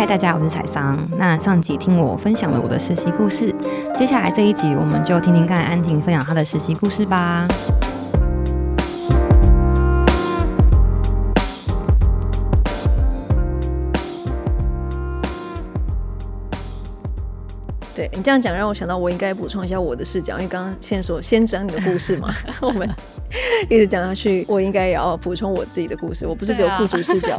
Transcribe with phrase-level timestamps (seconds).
[0.00, 0.98] 嗨，大家好，我是彩桑。
[1.18, 3.54] 那上集听我分享了我的实习故事，
[3.94, 7.46] 接下来这一集我们就听听看安婷分享她的实习故事吧。
[17.94, 22.88] 对，你这样讲，让我想到我应该补充一下我的视角，因为刚刚先说先讲你的故事嘛， 我们
[23.68, 26.26] 一直讲下去，我应该也要补充我自己的故事。
[26.26, 27.38] 我不是只有雇主视角，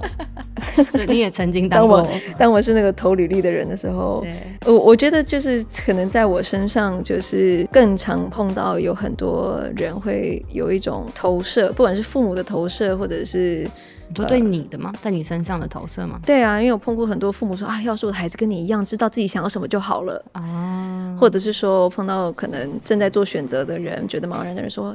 [0.94, 2.02] 对，你也曾经当过。
[2.02, 4.26] 当 我当我是那个投履历的人的时候，
[4.66, 13.68] 我我觉得就是可能在我身上，就是更常碰到有很多人会有一种投射，不管是父母的投射，或者是。
[14.14, 14.90] 说对你的吗？
[14.94, 16.20] 呃、在你身上的投射吗？
[16.26, 21.16] 对啊，因为我碰过很多父母说啊，要是我的孩子跟你一样，知道自己想要什么就好了啊。
[21.18, 24.94] 或者是说碰到可能正在做选择的人，觉得茫然的人说，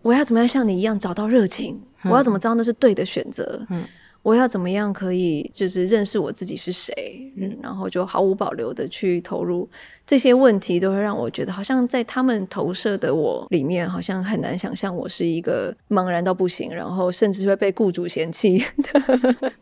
[0.00, 1.78] 我要怎么样像你一样找到热情？
[2.04, 3.66] 嗯、我要怎么知道那是对的选择？
[3.68, 3.84] 嗯。
[4.24, 9.68] 我要怎么样可以就是认识我自己是谁，嗯，然后就毫无保留的去投入
[10.06, 19.52] 这些问题，都会让我觉得好像在他们投射的我里面，好像很难想象我是一个茫然到不行，然后甚至会被雇主嫌弃的，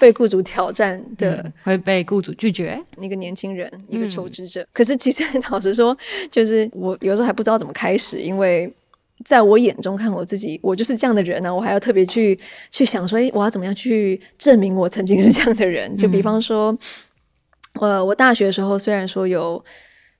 [0.00, 4.62] 被雇主挑战的，嗯，会被雇主拒绝一个年轻人，一个求职者。
[4.62, 5.96] 嗯，可是其实 老实说，
[6.28, 8.68] 就是我有时候还不知道怎么开始，因为。
[9.24, 11.54] 在我眼中看我自己，我就是这样的人呢、啊。
[11.54, 12.38] 我还要特别去
[12.70, 15.96] 去想说，诶，我要怎么样去证明我曾经是这样的人？
[15.96, 16.76] 就比方说，
[17.80, 19.64] 呃，我大学的时候虽然说有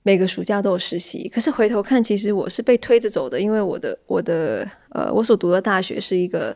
[0.03, 6.55] 每个暑假都有实习，可是回头看，其实我是被推着走的，因为我的我的呃，我所读的大学是一个。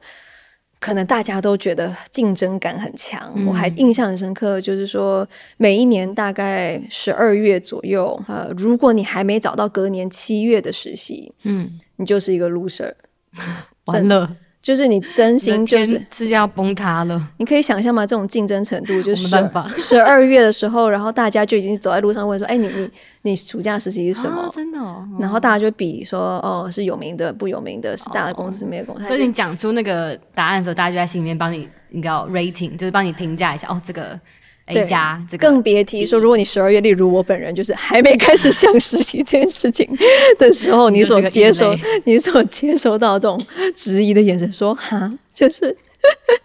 [0.81, 5.27] 可能大家都觉得竞争感很强，嗯、我还印象很深刻，就是说
[5.57, 12.91] 每一年大概十二月左右，呃，如果你还没找到隔年七月的实习，嗯，你就是一个 loser，
[13.85, 14.35] 完了。
[14.61, 18.05] 就是你真心就是世界要崩塌了，你可以想象吗？
[18.05, 19.25] 这种竞争程度，就是
[19.79, 22.89] 十二月的时候，然后大家就已经走在路上问说：“哎、欸，你你
[23.21, 34.19] 你暑假实习是什么？”啊、真的、哦，然后大家就比说：“哦，是有名的，不有名的，是大的公司，没有公司。”所以你讲出那个答案的时候，大家就在心里面帮你，你知道 rating，就是帮你评价一下哦，这个。
[34.69, 39.89] A 加，这个、更别提说，如果你十二月，例如我本人，就是还没开始想实习这件事情
[40.37, 41.75] 的时候，你所接收、
[42.05, 43.43] 你所接收到这种
[43.75, 45.75] 质疑的眼神，说哈，就是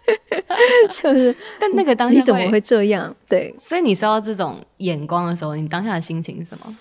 [0.91, 3.15] 就是， 但那个当下你怎么会这样？
[3.29, 6.75] 对，所以你收到这种眼光的时候，你当下的心情是什么？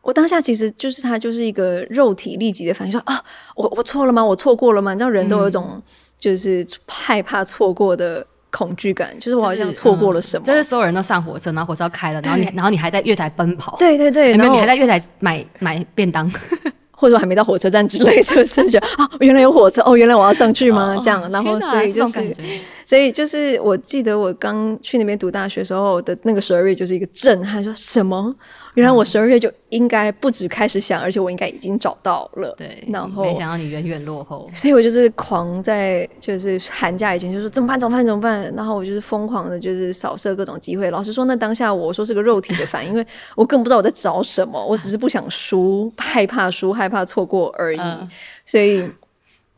[0.00, 3.20] 我当下其实就是他，就是一个肉体立即的反应，说啊，
[3.56, 4.24] 我我错了吗？
[4.24, 4.92] 我错过了吗？
[4.92, 5.82] 你知道，人都有一种
[6.18, 8.24] 就是害怕错过的。
[8.56, 10.58] 恐惧感，就是我好像错过了什么，就是、嗯。
[10.58, 13.76] 就是所有人都上火车，然后火车要开了，然后你，然后你还在月台奔跑。
[13.78, 16.30] 对对对，然后你还在月台买买便当，
[16.92, 20.94] 或者我还没到火车站之类，就是觉得啊，原来有火车哦，原来我要上去吗？
[20.96, 22.36] 哦、这样，然后所以就是，
[22.86, 28.34] 所以就是，我记得我刚去那边读大学时候的那个十二月，就是一个震撼，说什么？
[28.74, 32.54] 原来我十二月就应该不止开始想，而且我应该已经找到了。
[32.58, 37.78] 对，然后没想到你远远落后，所以我就是狂在就是寒假以前就说怎么办？
[37.78, 38.04] 怎么办？
[38.04, 38.52] 怎么办？
[38.56, 40.90] 然后我就是疯狂的，就是扫射各种机会。
[40.90, 43.06] 老实说，那当下我说是个肉体的反应， 因为
[43.36, 47.78] 我更不知道我在找什么，我只是不想输，害怕输，害怕错过而已。
[47.78, 48.08] 嗯、
[48.44, 48.84] 所以。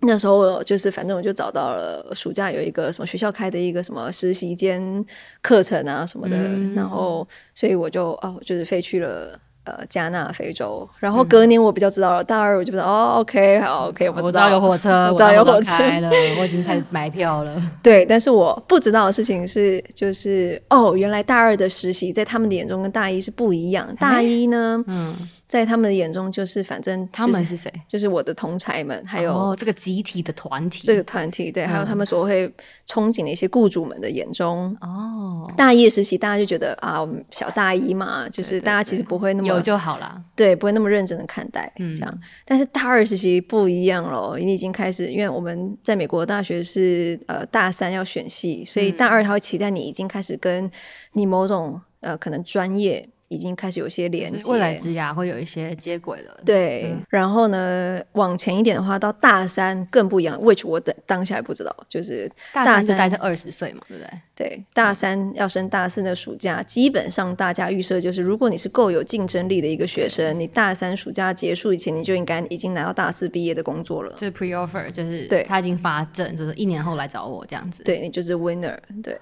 [0.06, 5.04] 那时候我就是，反正我就找到了暑假有一个什么学校开的一个什么实习间
[5.42, 17.60] 课程啊什么的，嗯、然后所以我就哦，就是飞去了呃加纳非洲，然后隔年我比较知道了，大二我就知道哦，OK 好 OK，我知道，我知道有火车，我知道有火车了， 我已经开始买票了。
[17.82, 25.14] 对，但是我不知道的事情是，就是哦，原来大二的实习在他们的眼中跟大一是不一样，大一呢，嗯。
[25.48, 27.72] 在他们的眼中，就是反正他们是谁？
[27.86, 32.48] 就是我的同才们，还有、哦、这个集体的团体，这个团体对，嗯、还有他们所会
[32.88, 35.48] 憧憬的一些雇主们的眼中哦。
[35.56, 42.20] 大一实习，大家就觉得啊，小大一嘛，就是大家其实不会那么有就好了，对，不会那么认真的看待、嗯、这样。
[42.44, 50.68] 但是大二实习不一样了，你已经开始，因为我们在美国大学是呃大三要选系，所以大二他会期待你已经开始跟
[51.12, 53.08] 你某种呃可能专业。
[53.28, 56.40] 已经开始有些连接，未来之牙会有一些接轨了。
[56.44, 60.38] 对，嗯、然后呢，往前一点的话，到大三更不一样。
[60.40, 64.10] which 我等当下还不知道，就是大三是大概是二十岁嘛，对不对？
[64.36, 74.12] 对，大三要升大四的暑假，基本上大家预设就是，如果你是够有竞争力的一个学生，你大三暑假结束以前，你就应该已经拿到大四毕业的工作了。
[74.12, 77.82] 就是 pre offer，就是对他已经发证，就是一年后来找我这样子。
[77.82, 78.76] 对，你就是 winner。
[79.02, 79.18] 对.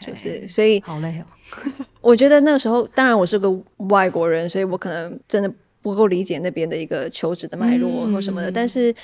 [0.00, 1.26] 就是所以好累哦。
[2.00, 3.50] 我觉得那个时候，当然我是个
[3.90, 5.52] 外国人，所以我可能真的
[5.82, 8.50] 不够理解那边的一个求职的脉络或什么的。
[8.50, 8.94] 嗯、但是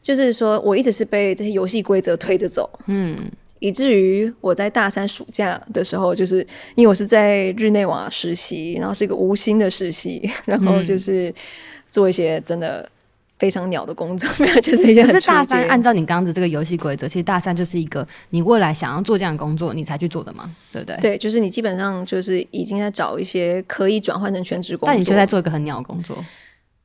[0.00, 2.70] 就是说，我一直是被这些游戏规则推着走。
[2.86, 3.30] 嗯。
[3.60, 6.38] 以至于我在大三暑假的时候，就是
[6.74, 11.32] 因为我是在日内瓦实习，然后是一个无薪的实习， 然后就是
[11.88, 12.90] 做一些真的。
[13.40, 15.02] 非常鸟的工作， 没有就是一些。
[15.02, 20.98] 可是大三按照你刚刚的这个游戏规则，其实大三就是一个你未来想要做这样的工作，你才去做的嘛，对不对？
[20.98, 24.88] 对，就是你基本上就是已经在找一些可以转换成全职工作。
[24.88, 26.22] 但你却在做一个很鸟的工作。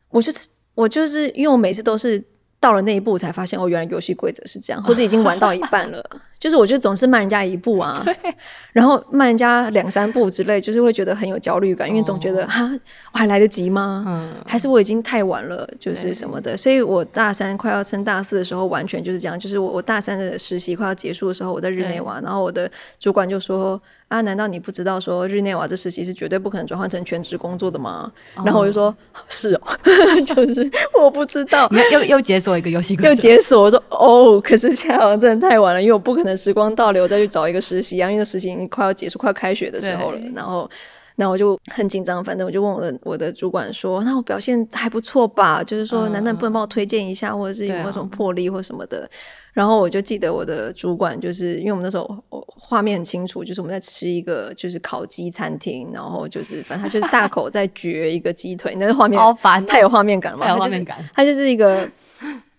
[0.07, 2.23] 我就是我就是因为我每次都是。
[2.59, 6.03] 到了那一步才发现，哦，原来游戏规则是这样，或者已经玩到一半了，
[6.39, 8.03] 就是我觉得总是慢人家一步啊，
[8.73, 12.67] 然后慢人家两三步之类，就是会觉得很有焦虑感，因为总觉得哈，
[13.13, 14.03] 我还来得及吗？
[14.07, 16.57] 嗯，还是我已经太晚了，就是什么的。
[16.57, 22.69] 所以我大三快要升大四的时候，完全就是这样，就是我我大三的实习快要结束的时候，我在日内瓦，然后我的
[22.99, 23.79] 主管就说。
[24.15, 28.09] 啊，难道你不知道说日内瓦这实习是绝对不可能转换成全职工作的吗？
[28.45, 28.95] 然后我就说，
[29.27, 29.67] 是哦，
[30.25, 33.63] 就是我不知道，又又解锁一个游戏，又解锁。
[33.63, 40.19] 我说哦，可是现在好像真的太晚了，因为我不可能时光倒流再去找一个实习啊，因为实习已经快要结束，快要开学的时候了。
[40.33, 40.69] 然后，
[41.17, 45.61] 然后我就很紧张，反正我就问我的我的主管说，那我表现还不错吧？
[45.63, 49.09] 就是说，难道你不能帮我推荐一下，或者是有没有什么破例或什么的？
[49.55, 61.89] 然后我就记得我的主管，就是因为我们那时候画面很清楚，就是我们在吃一个就是烤鸡餐厅，然后就是反正他就是大口在嚼一个鸡腿，那个画面好烦，太有画面感了嘛，太有画面感，他就是一个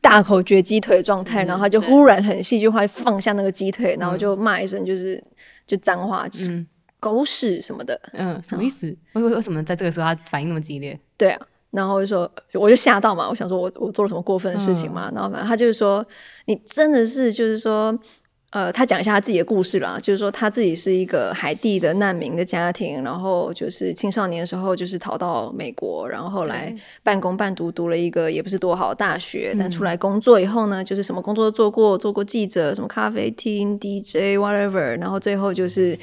[0.00, 5.22] 大口嚼鸡腿的状态，然后他就忽然很戏剧化放下那个鸡腿，然后就骂一声，就是
[5.66, 6.64] 就脏话，就是
[6.98, 8.86] 狗屎什么的，嗯，什么意思？
[9.12, 10.98] 为为为什么在这个时候他反应那么激烈？
[11.18, 11.46] 对啊。
[11.76, 15.10] 然后就说，我就吓到嘛，我想说我我做了什么过分的事情嘛？
[15.10, 16.04] 嗯、然后反正他就是说，
[16.46, 17.96] 你真的是就是说，
[18.50, 35.98] 呃，他讲一下他自己的故事啦，就是说他自己是一个海地的难民的家庭，然后就是青少年的时候就是逃到美国，然后后来半工半读读了一个也不是多好的大学，嗯、但出来工作以后呢，就是什么工作都做过，做过记者，什么咖啡厅 DJ whatever，然后最后就是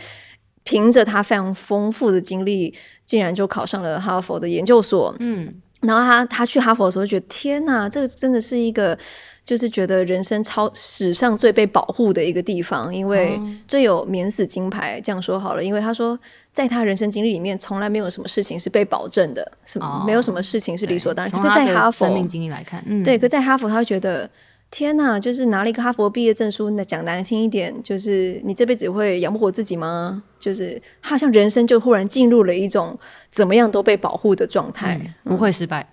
[0.63, 2.73] 凭着他非常丰富的经历，
[3.05, 5.61] 竟然就考上了哈佛的研究所，嗯。
[5.83, 8.97] 然后他他去哈佛的时候，觉得天哪，这个真的是一个，
[9.45, 14.99] 就是觉得人生超史上最被保护的一个地方，因为最有免死金牌。
[15.03, 16.17] 这样说好了，因为他说，
[16.51, 21.31] 在他人生经历里面，从来没有什么事情是被保证的，什么、哦、没有什么事情是理所当然。
[21.31, 24.29] 可是，在哈佛，生命经历来看，嗯、对，可在哈佛，他会觉得。
[24.73, 30.23] 天呐，就是拿了一个哈佛毕业证书，那讲难听一点，就是你这辈子会养不活自己吗？
[30.39, 32.97] 就是他好像人生就忽然进入了一种
[33.29, 35.87] 怎么样都被保护的状态，不会失败，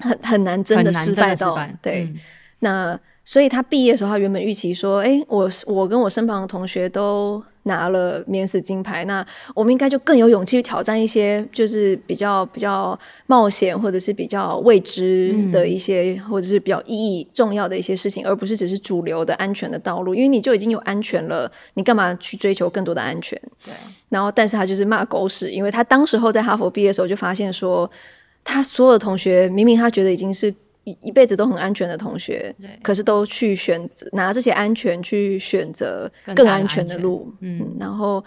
[0.00, 2.04] 很很难真的失败到对。
[2.04, 2.14] 嗯、
[2.58, 7.42] 那所以他毕业的时候，他原本预期说，哎，我我跟我身旁的同学都。
[7.66, 9.24] 拿了免死金牌，那
[9.54, 20.14] 我们应该就更有勇气去挑战一些，就是比较比较冒险或者是比较未知的一些，嗯、或者是比较意义重要的一些事情，而不是只是主流的安全的道路。
[20.14, 23.40] 因为你就已经有安全了，你干嘛去追求更多的安全？
[23.64, 23.72] 对。
[24.08, 27.90] 然后，但是他就是骂狗屎，因为他当时候在哈佛毕业的时候就发现说，
[28.44, 30.54] 他所有的同学明明他觉得已经是。
[30.86, 32.70] 一一辈子都很安全的同学，对。
[32.80, 38.24] 可是都去选择拿这些安全去选择更安全的路，嗯，嗯，然后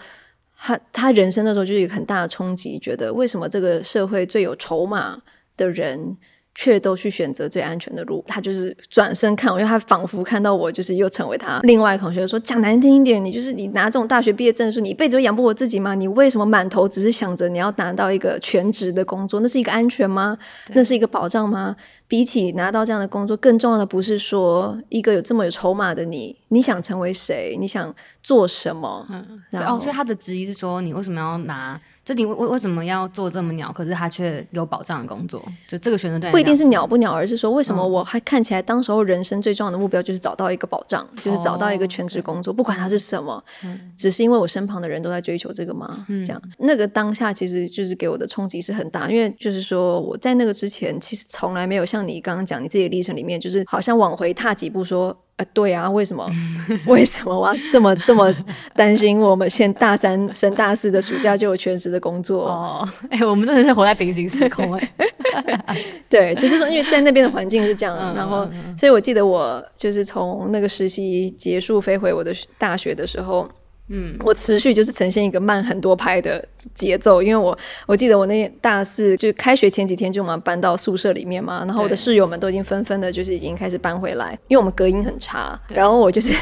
[0.56, 5.18] 他他人生的时候就是一个很大的冲击，觉得为什么这个社会最有筹码
[5.56, 6.14] 的人，
[6.54, 15.94] 却都去选择最安全的路，他就是转身看我，因为他仿佛看到我，就是又成为他另外一个同学说，讲难听一点，你就是你拿这种大学毕业证书，你一辈子都养不活自己吗？
[15.94, 19.40] 你为什么满头只是想着你要拿到一个全职的工作？
[19.40, 20.36] 那是一个安全吗？
[20.74, 21.76] 那是一个保障吗？
[22.08, 27.56] 比起拿到这样的工作，更重要的不是说一个有这么有筹码的你，你想成为谁？
[27.60, 29.06] 你想做什么？
[29.08, 31.80] 嗯，然后，哦，所以他的质疑是说，你为什么要拿？
[32.10, 33.70] 就你为为为什么要做这么鸟？
[33.72, 43.40] 可是他却有保障的工作，就这个选择对，不一定是鸟不鸟，而是说为什么我还看起来当时候人生最重要的目标就是找到一个保障，就是找到一个全职工作，不管它是什么，
[43.96, 46.04] 只是因为我身旁的人都在追求这个吗？
[46.08, 55.16] 这样，那个当下其实就是给我的冲击是很大，因为就是说我在那个之前其实从来没有像你刚刚讲你自己的历程里面，就是好像往回踏几步说。
[55.40, 56.30] 啊，对啊，为什么？
[56.86, 58.34] 为什么我要这么这么
[58.74, 59.18] 担心？
[59.18, 62.88] 我们现大三升大四的暑假就有全职的工作哦？
[63.10, 64.92] 哎、欸，我们真的是活在平行时空哎。
[66.10, 73.48] 对，只是说因为在那边的环境是这样，嗯、然后，所以我记得我就是从那个实习结束飞回我的大学的时候。
[73.92, 86.34] 嗯，我持续就是呈现一个慢很多拍的节奏，因为我我记得我那大四就开学前几天就马上搬到宿舍里面嘛，然后我的室友们都已经纷纷的，就是已经开始搬回来，因为我们隔音很差，然后我就是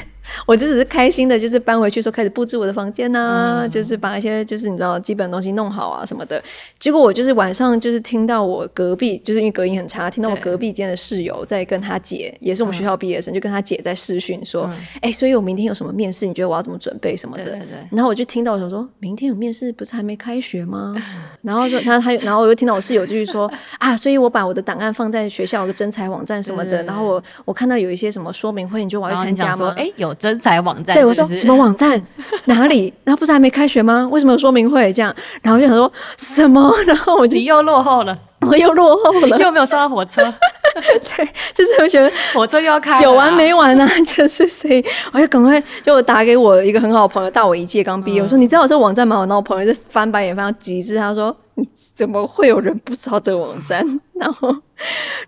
[0.46, 6.42] 我就只是开心的，就是搬回去说开始布置我的房间呐、啊嗯，就是把一些就是你知道基本东西弄好啊什么的。
[6.78, 14.64] 结果我就是晚上就是听到我隔壁，就是因为隔音很差，听到我隔壁间的室友在跟他姐，也是我们学校毕业生，嗯、就跟他姐在视讯说，
[14.96, 16.26] 哎、嗯欸，所以我明天有什么面试？
[16.26, 17.44] 你觉得我要怎么准备什么的？
[17.44, 20.94] 对对对，然后我就听到我想说，明天有面试，不是还没开学吗？
[21.42, 29.74] 然后说他他，然后我又听到我室友继续说 啊，所以我把我的档案放在学校的征才网站什么的，然后我我看到有一些什么说明会，你就我要参加吗？
[29.76, 31.04] 哎、欸，有征才网站是是？
[31.04, 32.02] 对，我说什么网站？
[32.46, 32.92] 哪里？
[33.04, 34.08] 然后不是还没开学吗？
[34.10, 34.90] 为什么有说明会？
[34.92, 36.74] 这样，然后我就想说什么？
[36.86, 40.22] 然后我就你又落后了，我又落后了，又没有上到火车。
[41.16, 43.90] 对，就是我觉得火车又要开，有完没完呢、啊？
[44.06, 48.22] 就是所以，我就赶快就我打给我一个很好的朋友，大我一届，刚毕业。
[48.22, 49.16] 我说你知道我这个网站吗？
[49.20, 51.36] 然后我朋友是翻白眼翻到极致，他说。
[51.94, 53.84] 怎么会有人不知道这个网站？
[54.18, 54.54] 然后，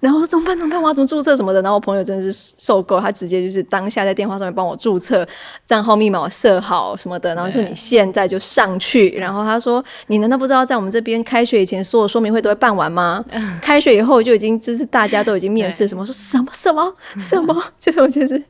[0.01, 0.57] 然后怎么办？
[0.59, 0.83] 怎么办？
[0.83, 1.63] 我要怎么注册什么的？
[1.63, 5.27] 然后我朋友真的是受够，他直接就是当下在电话上面帮我注册，
[5.65, 7.35] 账号密码我设好什么的。
[7.35, 9.11] 然后说你现在就上去。
[9.11, 13.25] 然后他说你难道不知道在我们这边开学以前所有说明会都会办完吗？
[13.63, 16.05] 开学以后就已经就是大家都已经面试什么？
[16.05, 17.63] 说什么什么什么？
[17.79, 18.43] 就是我就是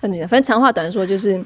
[0.00, 0.28] 很紧张。
[0.28, 1.44] 反正长话短说就是。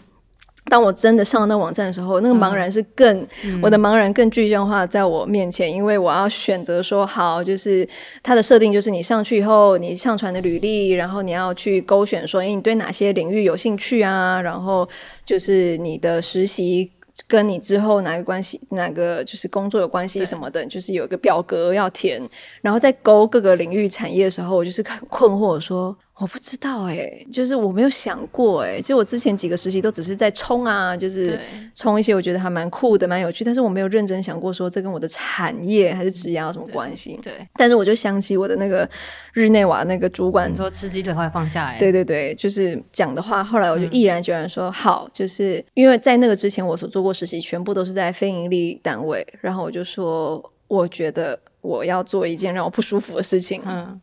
[0.69, 7.89] 当我真的上了那个网站的时候，那个茫然是更、嗯、我的茫然更具象化在我面前，因为我要选择说好，就是
[8.23, 14.41] 它的设定就是你上去以后，你上传的履历，然后你要去勾选说，诶，你对哪些领域有兴趣啊？
[14.41, 14.89] 然后
[15.25, 16.91] 就是你的实习
[17.27, 22.23] 跟你之后哪个关系，哪个就是工作有关系什么的，就是有一个表格要填，
[22.61, 25.97] 然后在勾各个领域产业的时候，我就是很困惑说。
[26.21, 31.39] 我不知道哎、欸，就是我没有想过哎、欸，就我之前几个实习都只是在冲啊，就是
[31.77, 37.21] 冲一些我觉得还蛮酷的、蛮有趣，但是我没有认真想过说这跟我的产业还是职业有什么关系。
[37.23, 38.89] 对，但是我就想起我的那个
[39.33, 54.01] 日内瓦那个主管，你说吃鸡腿会放下来，对对对，就是讲的话，后来我就毅然决然说、嗯、好，就是因为在那个之前我所做过实习全部都是在非盈利单位，然后我就说我觉得我要做一件让我不舒服的事情，嗯，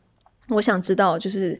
[0.47, 1.59] 我想知道就是。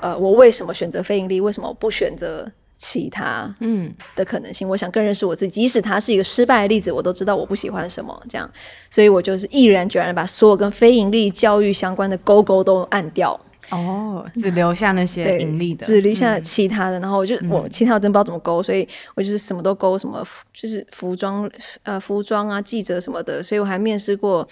[0.00, 1.40] 呃，我为什么选择非盈利？
[1.40, 3.54] 为什么我不选择其他？
[3.60, 5.62] 嗯，的可能性、嗯，我想更认识我自己。
[5.62, 8.18] 即使它是一个失败的例子，我都知道我不喜欢什么。
[8.28, 8.50] 这样，
[8.88, 13.38] 所以我就是毅然决然把所有跟非盈利教育相关的勾勾都按掉。
[13.70, 16.98] 哦，只留下那些盈利的，只留下其他的。
[16.98, 21.48] 嗯、然后我就我其他我真不知道怎么勾，所以我就是什么都勾，什么就是服装
[21.82, 23.42] 呃服装啊记者什么的。
[23.42, 24.46] 所以我还面试过。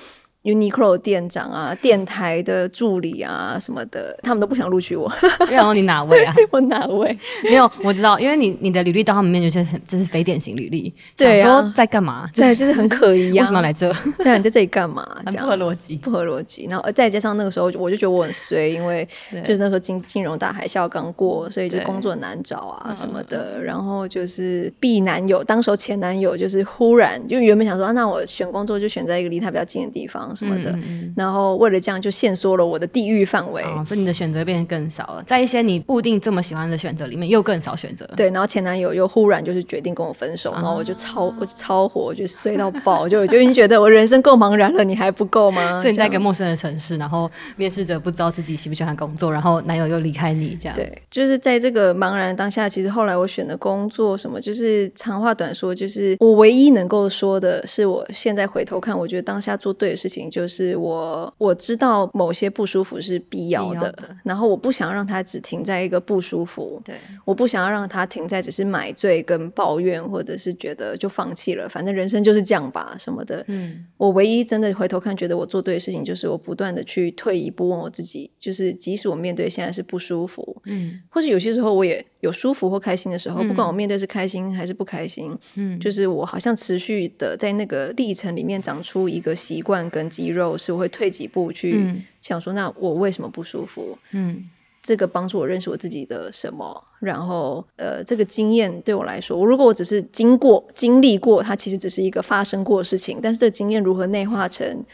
[0.48, 5.12] Uniqlo 店长啊，电台的助理啊，什么的，他们都不想录取我。
[5.50, 6.34] 然后你哪位啊？
[6.50, 7.16] 我哪位？
[7.44, 10.92] 没有，我知道，因为你你的履历到他们面前就是很就是非典型履历。
[11.16, 11.60] 对啊。
[11.60, 12.26] 说在干嘛？
[12.34, 13.42] 对，就是很可疑啊。
[13.42, 13.92] 为什么要来这？
[14.18, 15.06] 对啊，你在这里干嘛？
[15.26, 16.66] 很不合逻辑，不合逻辑。
[16.70, 19.06] 然后再加上那个时候，我就觉得我很衰，因为
[19.44, 23.62] 就是那时候金金融大海啸刚过，所以就工作难找啊什么的。
[23.62, 30.34] 然后就是避男友，当时候前男友就是忽然就原本想说，啊、那我选工作就选在一个离他比较近的地方。
[30.38, 30.78] 什么的，
[31.16, 35.22] 然后为了这样就限缩了我的地域范围，哦，所以你的选择变得更少了。
[35.26, 38.08] 在一些你固定这么喜欢的选择里面，又更少选择。
[38.16, 45.80] 对，然后前男友又忽然就是决定跟我分手，然后我就超我就超火，我就衰到爆，就我就已经觉得我人生够茫然了，你还不够吗？
[45.80, 50.76] 所以你在一个陌生的城市，然后面试者不知道自己喜不喜欢工作，然后男友又离开你，这样。
[50.76, 60.98] 对，就是在这个茫然当下，其实后来我选的工作什么，就是长话短说，就是我唯一能够说的是，我现在回头看，我觉得当下做对的事情就是我。
[60.98, 63.94] 我我知道某些不舒服是必要，的，
[64.24, 66.94] 然后我不想让它只停在一个不舒服，对，
[67.24, 73.44] 我不想要让它停在只是买醉跟抱怨，或者是觉得就放弃了，反正人生就是这样吧什么的。
[73.48, 90.88] 嗯，我唯一真的回头看，觉得我做对的事情，就是我不断的去退一步问我自己，就是即使我面对现在是不舒服，嗯，或是有些时候我也有舒服或开心的时候，嗯，不管我面对是开心还是不开心，嗯，就是我好像持续的在那个历程里面长出一个习惯跟肌肉，是我会。
[90.88, 91.86] 退几步去
[92.20, 93.96] 想说，那我为什么不舒服？
[94.10, 94.48] 嗯，
[94.82, 96.82] 这个帮助我认识我自己的什么？
[96.98, 103.20] 然后，呃，这个经验对我来说，如果我只是经过、经历过，它其实只是一个发生过的事情。
[103.22, 104.84] 但是，这个经验如何内化成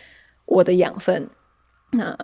[0.45, 1.27] 我的养分？
[1.97, 2.17] 那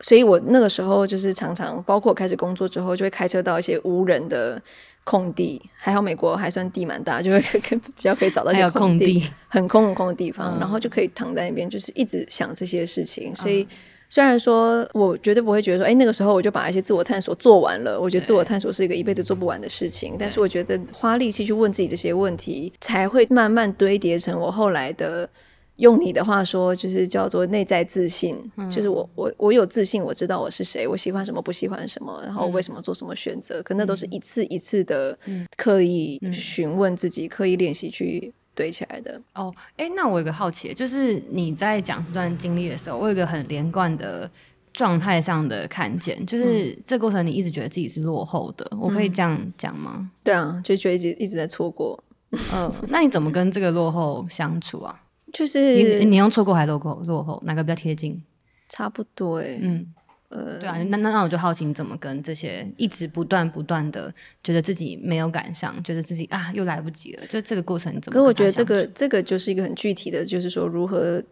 [0.00, 4.60] 所以，我那个时候就是常常，包括开始工作之后，就会开车到一些无人的
[5.04, 5.60] 空地。
[5.74, 13.34] 还好美国还算地蛮大，就会比较可以找到一些空地，很空很空的地方，嗯，然后就可以躺在那边，就是一直想这些事情。
[13.34, 13.66] 所以，
[14.10, 17.98] 虽然说我绝对不会觉得说，哎，那个时候我就把一些自我探索做完了。
[17.98, 20.14] 我觉得自我探索是一个一辈子做不完的事情。
[20.18, 25.28] 但是，我觉得花力气去问自己这些问题，才会慢慢堆叠成我后来的。
[25.76, 35.16] 用你的话说，就是叫做内在自信，嗯、就是我我我有自信，我知道我是谁，我喜欢什么，不喜欢什么，然后为什么做什么选择，嗯、可那都是一次一次的
[35.56, 39.20] 刻意询问自己，嗯、刻意练习去堆起来的。
[39.34, 44.30] 哦，哎，那我有个好奇，就是你在讲这段经历的时候，我有一个很连贯的
[44.72, 50.10] 状态上的看见，就是这过程你一直觉得自己是落后的，嗯、我可以这样讲吗？
[50.24, 52.02] 对啊，就觉得一直一直在错过。
[52.30, 55.02] 嗯、呃，那你怎么跟这个落后相处啊？
[55.36, 58.22] 就是你你用错过还落后落后哪个比较贴近？
[58.70, 59.86] 差不多哎，嗯
[60.30, 64.12] 呃，对啊，那那那我就好奇你怎么跟这些一直不断不断的
[64.42, 68.18] 觉得自己没有赶上，觉得自己啊又来不及了，就这个过程你怎么？
[68.18, 71.22] 可我觉得这个这个就是一个很具体的，就是说如何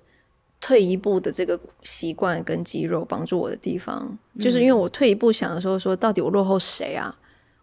[0.60, 7.14] 退一步的这个习惯跟肌肉帮助我的地方，嗯、就是因为我退一步想的时候说，到底我落后谁啊？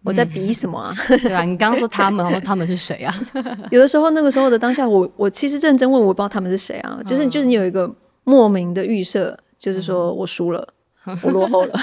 [0.04, 0.94] 我在比什么啊？
[1.10, 3.14] 嗯、 对啊，你刚刚说他们，他们是谁啊？
[3.70, 7.00] 有的时候那个时候的当下，我我其实认真问，我不知道他们是谁啊。
[7.06, 7.94] 就是就是你有一个
[8.24, 10.68] 莫名的预设，就是说我输了，
[11.06, 11.80] 嗯、我落后了。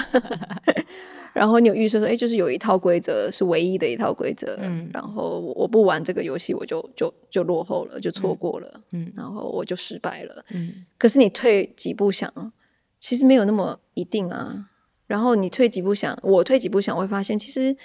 [1.31, 4.57] 然后你有预设说，哎，就是有一套规则是唯一的一套规则。
[4.59, 4.89] 嗯。
[4.91, 8.81] 然后我不玩这个游戏，我就就就落后了，就错过了。
[8.91, 9.09] 嗯。
[9.15, 10.43] 然后我就失败了。
[10.51, 10.85] 嗯。
[10.97, 12.51] 可是你退几步想，
[12.99, 14.65] 其实没有那么一定啊。
[15.07, 17.77] 然后你退几步想，我退几步想，我会发现其实。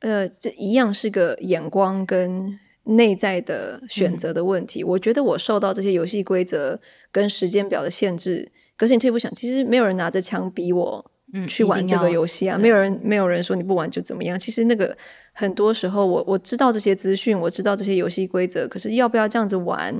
[0.00, 4.82] 呃，这一样是个眼光跟内在的选择的问题。
[4.82, 6.78] 嗯、我觉得我受到这些游戏规则
[7.10, 8.50] 跟时间表的限制。
[8.76, 11.10] 可是你退一步想，其实没有人拿着枪逼我
[11.48, 14.38] 去玩这个游戏啊，没有人没有人说你不玩就怎么样。
[14.38, 14.96] 其实那个
[15.32, 19.94] 很多时候我，我我知道这些资讯，我知道这些游戏规则，可是要不要这样子玩？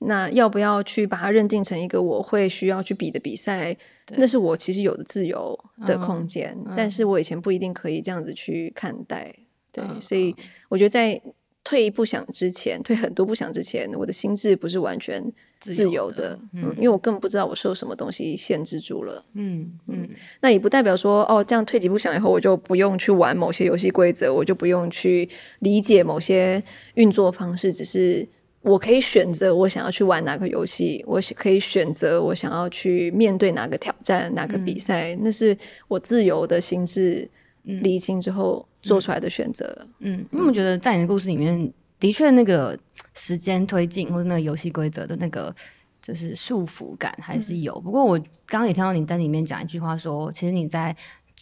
[0.00, 3.74] 那要不要去把它认定成一个我会需要去比的比赛？
[4.06, 9.34] 对那是我其实有的自由的空间，但是我以前不一定可以这样子去看待。
[9.72, 10.34] 对，嗯、所以
[10.68, 11.20] 我觉得在
[11.64, 15.20] 退一步想之前，退很多步想之前，我的心智不是完全
[15.58, 19.24] 自由的，由的嗯，嗯，因为我根本不知道我受什么东西限制住了。
[19.34, 20.10] 嗯嗯，嗯
[20.40, 26.62] 那也不代表说哦，这样退几步想以后，我就不用去玩某些游戏规则，我就不用去理解某些
[26.94, 28.28] 运作方式，只是。
[28.66, 35.56] 我可以选择我想要去玩哪个游戏，我可以选择我想要去面对哪个挑战、哪个比赛，嗯、那是
[35.86, 37.30] 我自由的心智
[37.62, 39.86] 理清之后做出来的选择。
[40.00, 42.76] 嗯，因为我觉得在你的故事里面，的确那个
[43.14, 45.54] 时间推进或者那个游戏规则的那个
[46.02, 47.72] 就是束缚感还是有。
[47.74, 50.94] 嗯、不过我刚刚也听到你在里面讲一句话说，说其实你在。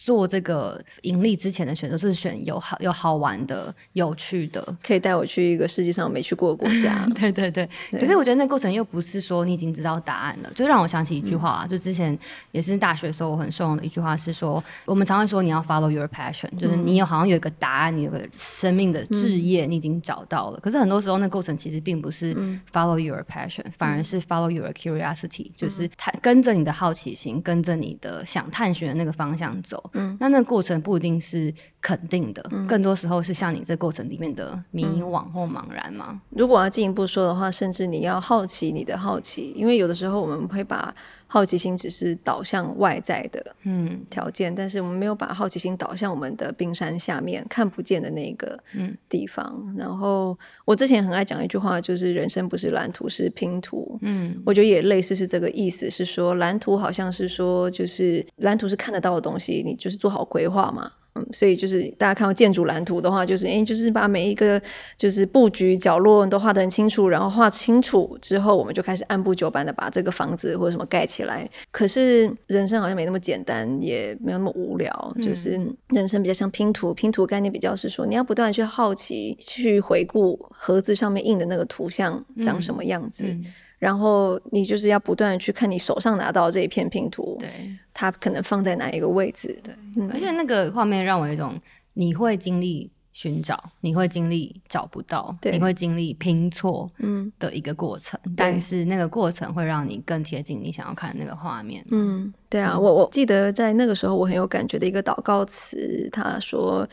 [0.05, 7.09] 做这个盈利之前的选择是选有好有好玩的、有趣的，可以带我去一个世界上没去过的国家。
[7.17, 7.67] 对对对。
[7.91, 12.19] 对可是我觉得那过程又不是说你已经知道答案了，就让我想起一句话，嗯、就之前
[12.53, 20.59] 也是大学的时候我很受用的一句话是说，我们常会说你要 follow your passion，就是你有好像有一个答案，你有个生命的置业，你已经找到了。
[20.59, 22.35] 嗯、可是很多时候那过程其实并不是
[22.71, 29.83] follow your passion，、嗯、反而是 follow your curiosity，、嗯、就是他跟着你的好奇心，跟着你的想探寻的那个方向走。
[29.95, 36.09] 嗯，那那个过程不一定是肯定的，嗯、更多时候是像你这过程里面的迷惘或茫然嘛。
[36.11, 40.95] 嗯、如果要进一步说的话，甚至你要好奇你的好奇，因为有的时候我们会把
[41.35, 49.53] 好奇心只是导向外在的嗯条件，嗯、但是我们没有把好奇心导向我们的冰山下面看不见的那个嗯地方。
[49.67, 53.99] 嗯、然后我之前很爱讲一句话，就是人生不是蓝图，是拼图。
[54.03, 60.93] 嗯，我觉得也类似是这个意思，是说蓝图好像是说就是蓝图是看得到的东西，你就是做好规划嘛。
[61.17, 64.61] 嗯，所以就是大家看到建筑蓝图的话，就是诶，就是把每一个
[64.97, 71.49] 就是布局角落都画得很清楚，然后画清楚之后，我们就开始按部就班的把这个房子或者什么盖起来。
[71.71, 75.51] 可是人生好像没那么简单，也没有那么无聊，就是
[75.89, 83.25] 人生比较像拼图，拼图概念比较是说你要不断去好奇，去回顾盒子上面印的那个图像长什么样子。
[83.25, 83.45] 嗯嗯
[83.85, 87.51] 然后你就是要不断的去看你手上拿到这一片拼图，对，
[87.93, 89.61] 它可能放在哪一个位置？
[89.63, 91.61] 对，嗯、而且那个画面让我有一种
[91.93, 98.19] 你会经历寻找，你会经历找不到，对你会经历拼错，嗯的一个过程。
[98.25, 101.85] 嗯、但是那个过程会让你更贴近你想要看的那个画面。
[101.91, 106.89] 嗯，对啊，嗯、我我记得在那个时候我很有感觉的一个祷告词，他说。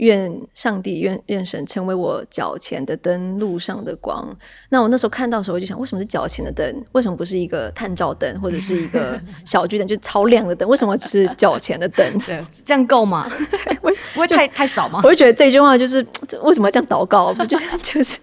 [0.00, 4.26] 愿上帝、愿愿神成为我脚前的灯，路上的光。
[4.70, 6.84] 那我那时候看到的时候，我就想，为什么是脚前的灯？
[6.92, 10.68] 为什么不是一个探照灯，或者是一个小巨灯，就超亮的灯？
[10.68, 12.18] 为什么只是脚前的灯？
[12.20, 13.30] 对，这样够吗？
[13.64, 15.00] 对，为不会太太少吗？
[15.04, 16.04] 我就觉得这句话就是
[16.42, 17.32] 为什么要这样祷告？
[17.34, 18.18] 不就是 就是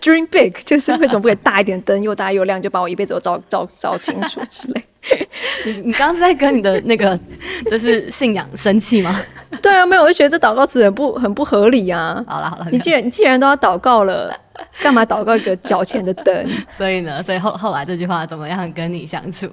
[0.00, 4.84] dream big，就是为什么不给大一点灯，又大又亮，就把我一辈子都照照照清楚之类。
[5.64, 7.18] 你你刚刚是在跟你的那个
[7.66, 9.20] 就是信仰生气吗？
[9.62, 12.22] 对啊，没有，我就觉得这祷告词很不很不合理啊。
[12.26, 14.34] 好了好了，你既然你既然都要祷告了，
[14.80, 16.48] 干嘛祷告一个脚前的灯？
[16.70, 19.48] 所以呢，所以后后来这句话怎么样跟你相处？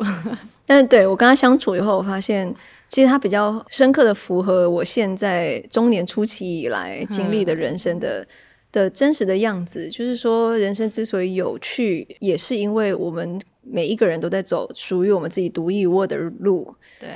[0.66, 2.54] 但是对我跟他相处以后，我发现
[2.90, 8.20] 其实他比较深刻的符合我现在中年初期以来经历的人生的。
[8.22, 8.28] 嗯
[8.74, 16.74] 的真实的样子，就是说，人生之所以有趣，也是因为我们每一个人都在走属于我们自己独一无二的路。
[17.00, 17.10] 对，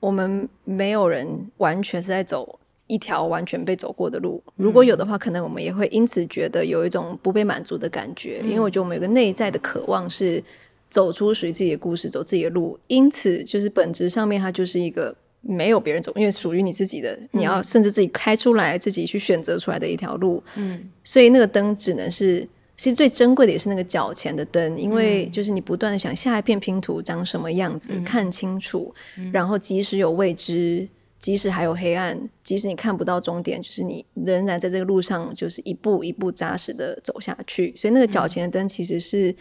[0.00, 1.26] 我们没有人
[1.58, 4.42] 完全是在走一条完全被走过的路。
[4.56, 10.42] 如果有的话，可能我们也会因此觉得有一种不被满足的感觉，嗯、因为我觉得我们有个内在的渴望是
[10.88, 12.78] 走出属于自己的故事，走自己的路。
[12.86, 15.14] 因此，就是本质上面，它就是一个。
[15.40, 20.42] 没有别人走，因为属于你自己的，你要甚至自己开出来，自己去选择出来的一条路。
[20.56, 22.46] 嗯，所以那个灯只能是，
[22.78, 28.94] 其实最珍贵的也是那个脚前的灯，因为就是你不断的想下一片拼图长什么样子，嗯、看清楚，
[29.30, 30.88] 然后即使有未知，
[31.18, 37.74] 即使还有黑暗，即使你看不到终点，就是你仍然在这个路上，就是一步一步扎实的走下去。
[37.76, 39.34] 所以那个脚前的灯其实是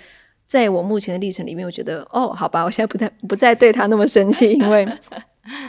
[0.46, 4.86] 在我目前的历程里面，我觉得哦，好吧，我现在不太不再对他那么生气， 因为。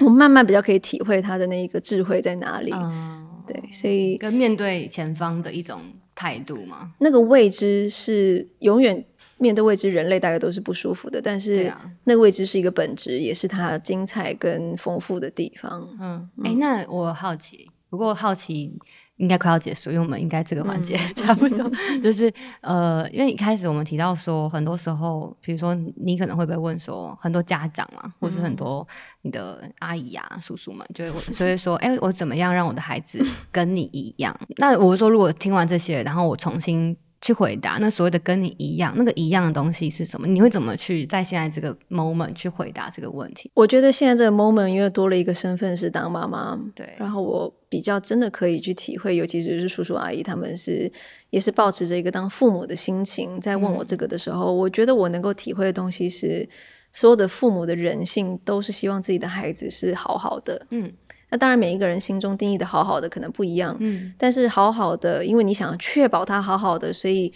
[0.01, 5.81] 我慢慢比较可以体会他的那一个智慧在哪里，嗯、对，所以跟面对前方的一种
[6.19, 6.93] 态度嘛。
[6.99, 9.05] 那个未知是永远
[9.39, 15.89] 面对未知，人类大概都是不舒服的，但是那个未知是一个本质，也是它精彩跟丰富的地方。
[16.01, 18.77] 嗯，哎、嗯欸，那我好奇，不过好奇。
[19.19, 21.71] 应该快要结束，因为我们应该这个环节、嗯、 差不多。
[22.03, 28.87] 就是呃，因为一开始我们提到说，很多时候，比如说你可能会被问说，很多家长啊，或是很多
[29.23, 33.21] 你的阿姨啊、叔叔们，就会问， 所以说，哎、欸，我怎么样让我的孩子
[33.53, 34.35] 跟你一样？
[34.57, 36.97] 那我说，如果听完这些，然后我重新。
[37.21, 40.25] 去回答那所谓的跟你一样，那个一样的东西是什么？
[40.29, 43.51] 你会怎么去在现在这个 moment 去回答这个问题？
[43.55, 50.91] 我觉得现在这个 moment 因为多了一个身份是当妈妈，对，然后我比较真的可以去体会，尤其是叔叔阿姨他们是
[51.31, 56.49] 也是保持着一个当父母的心情在问我这个的时候，嗯、我觉得我能够体会的东西是
[56.93, 60.93] 所有的父母的人性都是希望自己的孩子是好好的，嗯。
[61.31, 67.31] 那当然，每一个人心中定义的好好的可能不一样，嗯，但是好好的，因为你想要确保他好好的，所以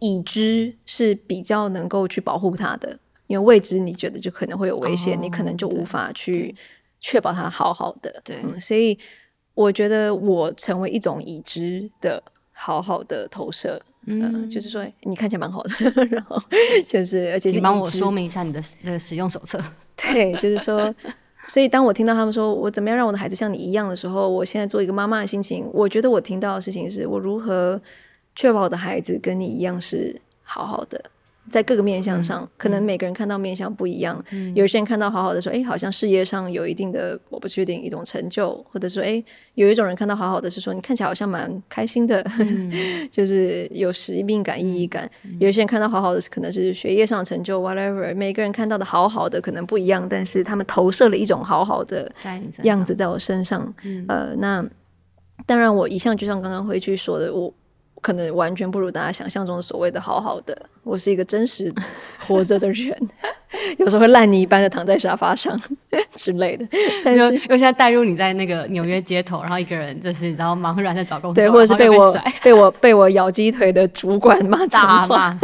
[0.00, 6.54] 已知是比较能够去保护他的，因为未知你觉得就可能会有危险，哦、你可能就无法去
[7.00, 8.98] 确保他好好的，对，嗯，所以
[9.58, 15.70] 我觉得我成为一种已知的好好的投射，嗯、呃，就是说你看起来蛮好的，
[16.10, 16.40] 然后
[16.86, 19.60] 就是而且你帮我说明一下你的那个使用手册，
[19.96, 20.94] 对，就是说。
[21.50, 27.80] 所以，当我听到他们说我怎么样让我的孩子像你一样的时候，我现在做一个妈妈的心情，我觉得我听到的事情是我如何
[28.36, 31.02] 确保我的孩子跟你一样是好好的。
[31.50, 34.24] 在各个面相上，嗯、可能每个人看到面相不一样。
[34.30, 39.22] 嗯、有些人看到好好的说，哎，好像事业上有一定的，我不确定一种成就，或者说，哎，
[39.54, 45.08] 有一种人看到好好的是说，你看起来好像蛮开心的，嗯、 就是有使命感、意义感。
[45.24, 48.14] 嗯、有些人看到好好的是可能是学业上成就，whatever。
[48.16, 52.10] 每个人看到的好好的可能不一样，但是他们投射了一种好好的
[52.62, 53.18] 样子在我。
[53.18, 53.74] 身上
[54.06, 54.64] 呃，那
[55.44, 57.52] 当然，我一向就像刚刚回去说的，我。
[58.00, 60.56] 可能完全不如大家想象中的所谓的好好的。
[60.82, 61.70] 我是一个真实
[62.26, 62.96] 活着的人，
[63.76, 65.54] 有时候会烂泥一般的躺在沙发上
[66.16, 66.66] 之类的。
[67.04, 75.38] 但是，因为现在带入你在那个纽约街头，然后一个人就是然后茫然的找工作，对，或者是被我被，被我被我咬鸡腿的主管骂脏话，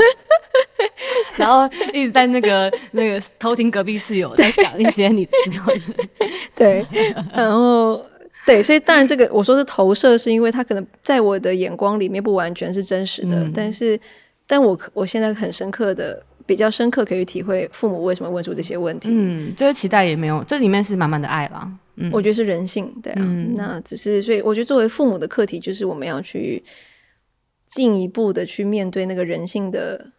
[1.36, 5.28] 然后一直在那个那个偷听隔壁室友在讲一些你
[6.56, 6.86] 对，
[7.34, 8.02] 然后。
[8.46, 13.98] 对，所以当然这个我说是投射，是因为他可能在我的眼光里面不完全是真实的，嗯、但是，
[14.46, 19.08] 但我我现在很深刻的、比较深刻可以体会父母为什么问出这些问题。
[19.12, 21.70] 嗯，这个期待也没有，这里面是满满的爱啦。
[21.96, 23.22] 嗯，我觉得是人性，对啊。
[23.22, 26.62] 嗯、那只是所以，我觉得作为父母的课题，就是我们要去
[27.64, 30.12] 进一步的去面对那个人性的。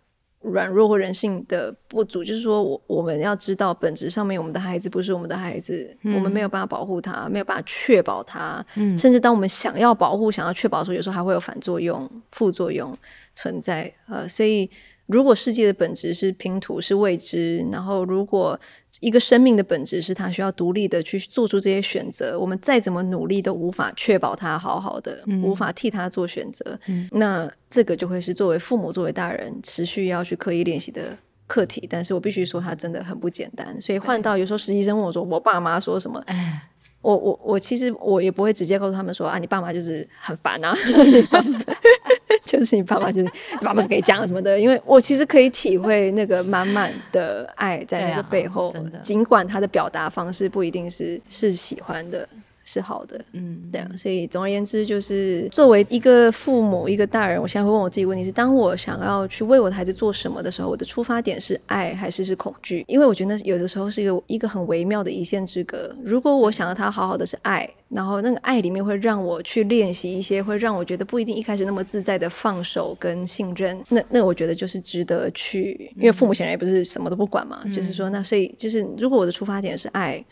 [0.46, 12.98] 软弱或人性的不足，就是说我我们要知道，本质上面，我们的孩子不是我们的孩子，嗯、我们没有办法保护他，没有办法确保他，嗯、甚至当我们想要保护、想要确保的时候，有时候还会有反作用、副作用
[13.34, 13.94] 存在。
[14.08, 14.70] 呃，所以。
[15.08, 18.60] 如果世界的本质是拼图，是未知，然后如果
[19.02, 26.80] 一个生命的本质是他需要独立的去做出这些选择，我们再怎么努力都无法确保他好好的，嗯、无法替他做选择。
[26.88, 31.16] 嗯、那这个就会是作为父母、作为大人持续要去刻意练习的
[31.46, 31.86] 课题。
[31.90, 33.80] 但是我必须说，他真的很不简单。
[33.80, 36.70] 所以换到有时候实习生问我说：“我爸妈说什么？”唉
[37.02, 40.74] 我我我其实我也不会直接告诉他们说：“啊，你爸妈就是很烦啊。”
[42.58, 52.28] 就是你爸爸，就是你爸爸可以讲什么的， 因为我其实可以体会那个满满的爱在那个背后，啊、尽管他的表达方式不一定是是喜欢的，
[52.68, 62.84] 是好的，嗯，对啊，所以总而言之，就是作为一个父母，一个大人，我现在会问我自己问题是：当我想要去为我的孩子做什么的时候，我的出发点是爱还是是恐惧？
[62.88, 65.96] 因为我觉得有的时候是一个一个很微妙的一线之隔。
[66.04, 80.26] 如果我想要他好好的是爱，然后那个爱里面会让我去练习一些会让我觉得不一定一开始那么自在的放手跟信任，那那我觉得就是值得去，因为父母显然也不是什么都不管嘛，嗯、就是说，那所以就是如果我的出发点是爱。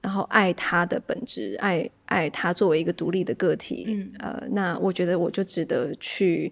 [0.00, 6.50] 然后爱他的本质，爱爱他作为一个独立的个体，嗯、呃，那我觉得我就值得去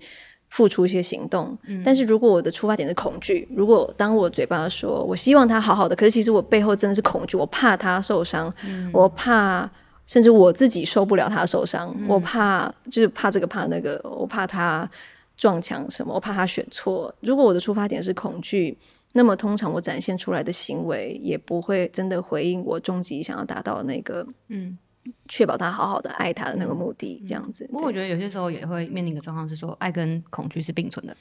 [0.50, 1.56] 付出一些行动。
[1.66, 9.70] 嗯、但是如果我的出发点是恐惧，如果当我嘴巴说我希望他好好的，可是其实我背后真的是恐惧，我怕他受伤，嗯、我怕
[10.06, 14.88] 甚至我自己受不了他受伤，嗯、我怕就是怕这个怕那个，我怕他
[15.36, 17.14] 撞墙什么，我怕他选错。
[17.20, 18.76] 如果我的出发点是恐惧。
[19.16, 24.76] 那么通常我展现出来的行为也不会真的回应我终极想要达到的那个，嗯，
[25.26, 27.66] 确保他好好的爱他的那个目的，这样子。
[27.68, 31.16] 不过、我觉得有些时候也会面临一个状况是说，爱跟恐惧是并存的，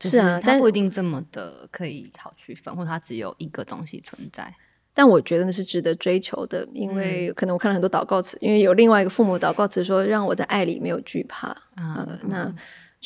[0.00, 4.50] 是啊，但不一定这么的可以好区分，或者它只有一个东西存在。
[4.94, 12.54] 但我觉得那是值得追求的，因为可能我看了很多祷告词，因为有另外一个父母祷告词说，让我在爱里没有惧怕啊、呃，那。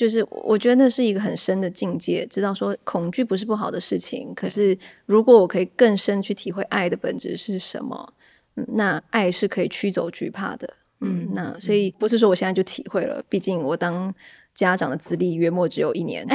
[0.00, 8.14] 就是我觉得那是一个很深的境界，知道说恐惧不是不好的事情，可是如果我可以更深去体会爱的本质是什么，
[8.56, 10.66] 嗯，那爱是可以驱走惧怕的。
[11.02, 14.14] 嗯，那所以不是说我现在就体会了，毕竟我当
[14.54, 16.26] 家长的资历约莫只有一年，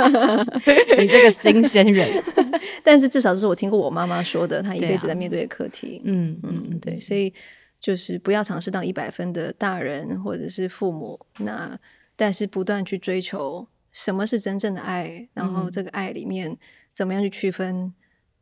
[0.98, 2.10] 你这个新鲜人，
[2.82, 6.00] 但是至少这是我听过我妈妈说的，她一辈子在面对的课题。
[6.04, 7.30] 嗯嗯，对，所以
[7.78, 11.78] 就是不要尝试当一百分的大人或者是父母，那。
[12.16, 16.56] 但是不断去追求什么是真正的爱，然后这个爱里面
[16.92, 17.94] 怎么样去区分，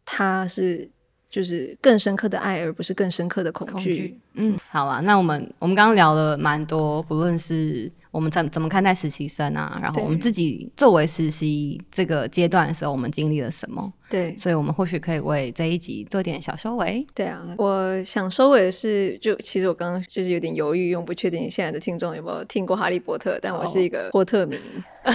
[0.04, 0.90] 它是
[1.35, 4.16] 就是更深刻的爱，而不是更深刻的恐惧。
[4.35, 7.90] 嗯，好啊，那我们我们刚刚聊了蛮多，不论是。
[8.14, 9.77] 我们怎怎么看待实习生啊？
[9.83, 13.92] 然后我们自己作为实习这个阶段的时候，我们经历了什么？
[14.09, 17.05] 对，所以我们或许可以为这一集做点小收尾。
[17.12, 24.57] 对啊，我想收尾的是，就其实我刚刚就是有点犹豫，因为我不确定现在的听众有没有听过《哈利波特》，但我是一个波特迷，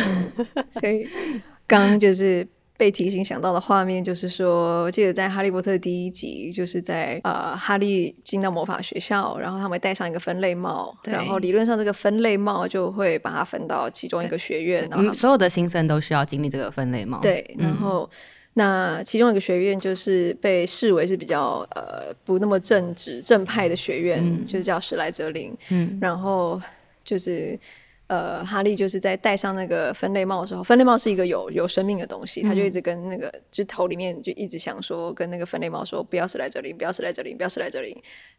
[0.69, 1.07] 所以
[1.65, 2.45] 刚刚就是。
[2.79, 17.19] 被提醒想到的画面就是说，我记得在《哈利波特》第一集，就是在呃哈利进到魔法学校，然后他们会戴上一个分类帽，然后理论上这个分类帽就会把它分到其中一个学院，然后所有的新生都需要经历这个分类帽。
[17.19, 18.17] 对，然后、嗯、
[18.53, 25.53] 那其中一个学院就是被视为是比较呃不那么正直正派的学院，嗯、就是叫史莱哲林。
[25.67, 26.61] 嗯，然后
[27.03, 27.59] 就是。
[28.09, 37.95] 呃，哈利就是在戴上那个分类帽的时候，分类帽是一个有有生命的东西，他就一直跟那个就头里面就一直想说，跟那个分类帽说，不要是莱哲林，不要是莱哲林，不要是莱哲林。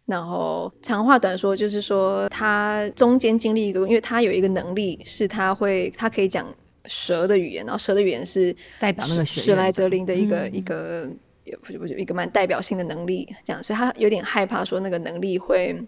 [0.07, 6.53] 然后长话短说，就是说他中间经历一个，因为他有一个能力，是他会他可以讲
[6.87, 11.09] 蛇的语言，然后蛇的语言是代表那个史莱哲林的一个、嗯、一个
[11.45, 15.81] 也不不一个蛮代表性的能力，这样，所以他有点害怕说那个能力会。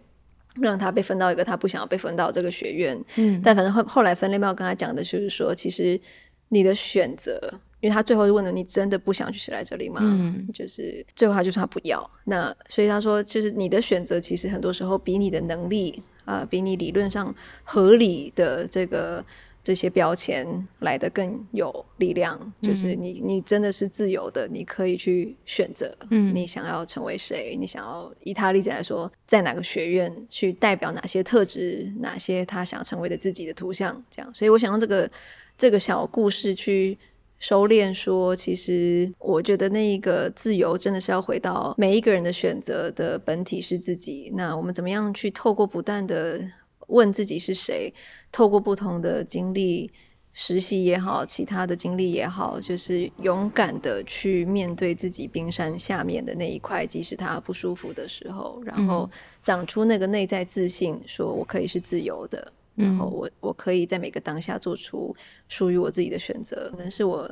[0.61, 6.01] 让他被分到一个他不想要被分到这个学院，嗯，但反正后后来分类帽跟他讲的就是说，其实
[6.49, 7.41] 你的选择，
[7.81, 10.01] 因为他最后就问了你真的不想去谁来这里吗？
[10.03, 12.11] 嗯，就是最后他就说他不要。
[12.25, 19.25] 那所以他说，就是你的选择其实很多时候比你的能力啊、呃，比你理论上合理的这个。
[19.63, 20.47] 这些标签
[20.81, 34.35] 来的更有力量，嗯、就是你，你真的是自由的，你可以去选择，嗯，你想要成为谁，你想要以他例子来说，在哪个学院去代表哪些特质，哪些他想要成为的自己的图像，这样。
[34.35, 35.09] 所以我想用这个
[35.57, 36.99] 这个小故事去
[37.39, 44.33] 收敛，说，其实我觉得那一个自由真的是要回到每一个人的选择的本体是自己。
[44.35, 46.41] 那我们怎么样去透过不断的
[46.89, 47.93] 问自己是谁？
[48.31, 49.91] 透过不同的经历，
[50.33, 59.11] 实习也好，其他的经历也好，就是勇敢的去面对自己冰山下面的那一块，即使它不舒服的时候，然后
[59.43, 65.15] 长出那个内在自信，说我可以是自由的，嗯、然后我我可以在每个当下做出
[65.49, 66.69] 属于我自己的选择。
[66.71, 67.31] 可能是我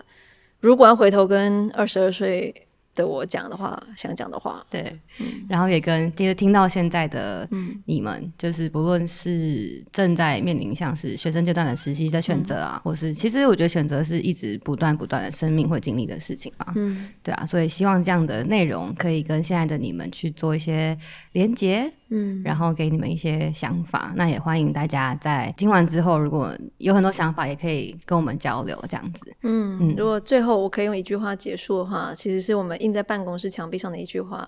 [0.61, 2.55] 如果要回头跟二十二岁。
[2.95, 7.49] 的我讲的话，想讲的话，对，嗯、然后也跟听听到现在的
[7.87, 20.97] 你们，嗯、就是不论是正在面临像是学生阶段的实习的选择啊，嗯、或是其实我觉得选择是一直不断不断的生命会经历的事情嘛，嗯，对啊，所以希望这样的内容可以跟现在的你们去做一些
[21.33, 21.91] 连接。
[22.13, 29.33] 嗯，然后给你们一些想法，那也欢迎大家在听完之后，如果有很多想法，也可以跟我们交流这样子。
[29.45, 34.47] 嗯，嗯，如果最后我可以用一句话结束的话，其实是我们印在办公室墙壁上的一句话，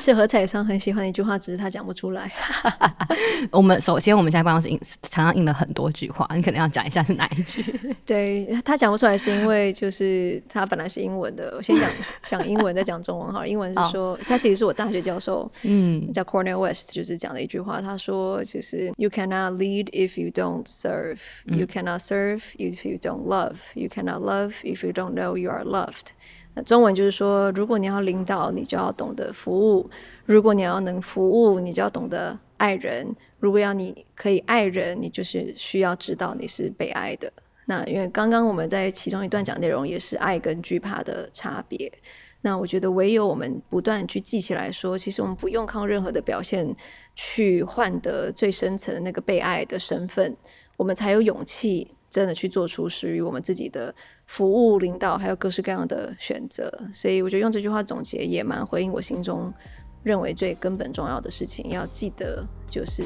[0.00, 2.30] 是何彩桑很喜欢的一句话，只是他讲不出来。
[3.52, 7.62] 我们首先，我们现在办公室印墙上印了很多句话，你可能要讲一下是哪一句？
[8.04, 11.54] 对，他讲不出来，是因为就是他本来是英文的。
[11.56, 11.90] 我先讲
[12.24, 13.46] 讲英文，再讲中文哈。
[13.46, 14.20] 英文是说，oh.
[14.26, 17.80] 他其实是我大学教授，嗯，叫 Cornel West，就是讲的一句话。
[17.80, 21.18] 他说，就是 You cannot lead if you don't serve.
[21.44, 23.56] You cannot serve if you don't love.
[23.74, 26.08] You cannot love if you don't know you are loved.
[26.64, 29.88] 中文就是说，如果你要领导，你就要懂得服务；
[30.24, 33.06] 如果你要能服务，你就要懂得爱人；
[33.38, 37.32] 如果要你可以爱人，你就是需要知道你是被爱的。
[37.66, 41.92] 那因为刚刚我们在其中一段讲内容也是爱跟惧怕的差别。
[42.40, 46.74] 那我觉得唯有我们不断去记起来说，其实我们不用靠任何的表现
[47.14, 50.36] 去换得最深层的那个被爱的身份，
[50.76, 51.88] 我们才有勇气。
[52.10, 53.94] 真的去做出属于我们自己的
[54.28, 56.70] 服务、领导，还有各式各样的选择。
[56.94, 59.52] 所以我觉得用这句话总结也蛮回应我心中
[60.04, 61.70] 认为最根本重要的事情。
[61.70, 63.02] 要记得，就是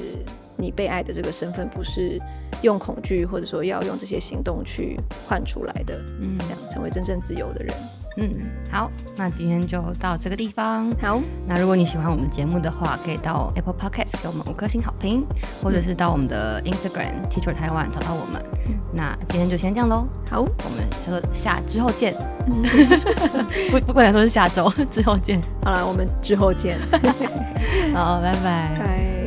[0.56, 2.20] 你被爱的这个身份，不是
[2.62, 5.96] 用恐惧或者说要用这些行动去换出来的。
[6.20, 7.74] 嗯，这样成为真正自由的人。
[8.16, 8.30] 嗯，
[8.70, 10.90] 好，那今天就到这个地方。
[11.00, 15.24] 好，那如果你喜欢我们的节目的话，可以到 Apple Podcast 给我们五颗星好评，
[15.62, 18.44] 或者是到我们的 Instagram、嗯、Teacher Taiwan 找到我们。
[18.66, 20.06] 嗯、那今天就先这样喽。
[20.30, 22.14] 好，我们下周下之后见。
[23.70, 25.40] 不 不，不能说是下周之后见。
[25.64, 26.78] 好了，我们之后见。
[27.94, 29.21] 好，拜拜。